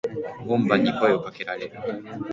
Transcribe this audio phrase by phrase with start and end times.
[0.47, 1.77] 門番に声を掛けられる。